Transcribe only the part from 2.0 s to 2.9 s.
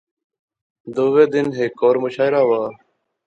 مشاعرہ واہ